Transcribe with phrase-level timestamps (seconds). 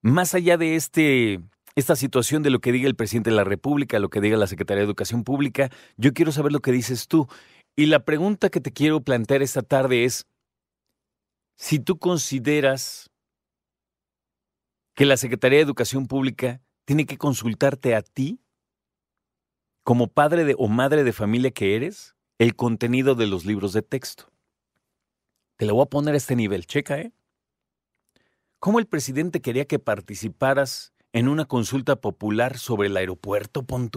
[0.00, 1.40] más allá de este
[1.76, 4.46] esta situación de lo que diga el presidente de la República, lo que diga la
[4.46, 7.26] Secretaría de Educación Pública, yo quiero saber lo que dices tú.
[7.76, 10.26] Y la pregunta que te quiero plantear esta tarde es,
[11.56, 13.10] si tú consideras
[14.94, 18.40] que la Secretaría de Educación Pública tiene que consultarte a ti,
[19.82, 23.82] como padre de, o madre de familia que eres, el contenido de los libros de
[23.82, 24.32] texto.
[25.56, 27.12] Te lo voy a poner a este nivel, checa, ¿eh?
[28.58, 33.88] ¿Cómo el presidente quería que participaras en una consulta popular sobre el aeropuerto, pon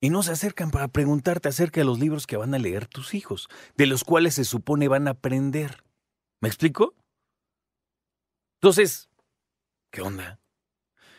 [0.00, 3.12] Y no se acercan para preguntarte acerca de los libros que van a leer tus
[3.12, 5.84] hijos, de los cuales se supone van a aprender.
[6.40, 6.94] ¿Me explico?
[8.62, 9.10] Entonces,
[9.90, 10.40] ¿qué onda?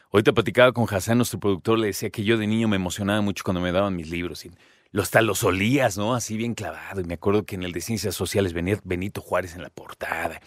[0.09, 3.21] Hoy te platicaba con Hassan, nuestro productor, le decía que yo de niño me emocionaba
[3.21, 4.45] mucho cuando me daban mis libros.
[4.45, 4.51] Y
[4.99, 6.15] hasta los olías, ¿no?
[6.15, 7.01] Así bien clavado.
[7.01, 10.41] Y me acuerdo que en el de Ciencias Sociales venía Benito Juárez en la portada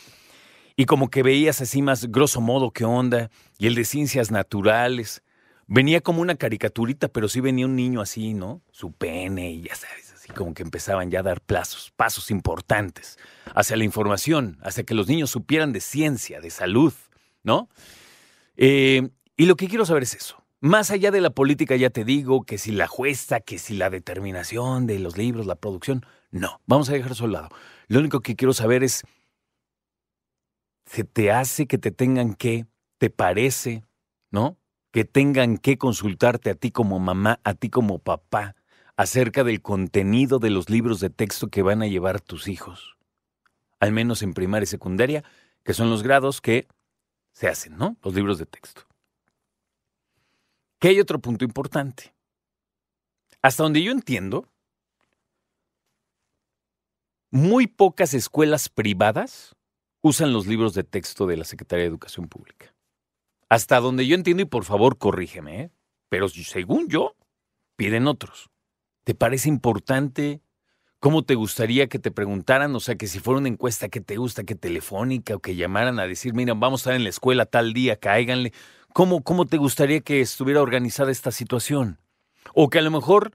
[0.77, 5.23] y como que veías así más grosso modo qué onda, y el de ciencias naturales.
[5.67, 8.61] Venía como una caricaturita, pero sí venía un niño así, ¿no?
[8.71, 13.19] Su pene y ya sabes, así como que empezaban ya a dar plazos, pasos importantes
[13.55, 16.93] hacia la información, hacia que los niños supieran de ciencia, de salud,
[17.43, 17.69] ¿no?
[18.57, 20.45] Eh, y lo que quiero saber es eso.
[20.61, 23.91] Más allá de la política, ya te digo, que si la jueza, que si la
[23.91, 27.49] determinación de los libros, la producción, no, vamos a dejar eso al lado.
[27.87, 29.03] Lo único que quiero saber es
[30.87, 32.67] se te hace que te tengan que,
[32.99, 33.85] te parece,
[34.31, 34.59] ¿no?
[34.91, 38.55] Que tengan que consultarte a ti como mamá, a ti como papá,
[38.97, 42.97] acerca del contenido de los libros de texto que van a llevar tus hijos.
[43.81, 45.25] Al menos en primaria y secundaria,
[45.65, 46.69] que son los grados que
[47.33, 47.97] se hacen, ¿no?
[48.03, 48.83] Los libros de texto.
[50.79, 52.15] Que hay otro punto importante.
[53.43, 54.49] Hasta donde yo entiendo,
[57.31, 59.57] muy pocas escuelas privadas
[60.05, 62.75] usan los libros de texto de la Secretaría de Educación Pública.
[63.49, 65.71] Hasta donde yo entiendo, y por favor corrígeme, ¿eh?
[66.11, 67.17] pero según yo,
[67.77, 68.51] piden otros.
[69.05, 70.43] ¿Te parece importante?
[71.01, 72.77] ¿Cómo te gustaría que te preguntaran?
[72.77, 74.45] O sea, que si fuera una encuesta, ¿qué te gusta?
[74.45, 75.37] ¿Qué telefónica?
[75.37, 78.53] O que llamaran a decir, mira, vamos a estar en la escuela tal día, cáiganle.
[78.93, 81.99] ¿Cómo, ¿Cómo te gustaría que estuviera organizada esta situación?
[82.53, 83.33] O que a lo mejor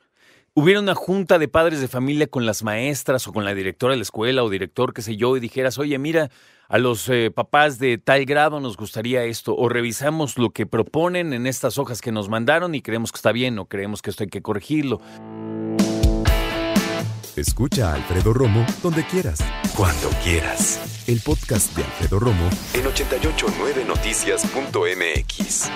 [0.54, 3.98] hubiera una junta de padres de familia con las maestras o con la directora de
[3.98, 6.30] la escuela o director, qué sé yo, y dijeras, oye, mira,
[6.68, 11.34] a los eh, papás de tal grado nos gustaría esto, o revisamos lo que proponen
[11.34, 14.24] en estas hojas que nos mandaron y creemos que está bien o creemos que esto
[14.24, 15.02] hay que corregirlo.
[17.36, 19.40] Escucha a Alfredo Romo donde quieras,
[19.76, 21.04] cuando quieras.
[21.08, 25.70] El podcast de Alfredo Romo en 889noticias.mx.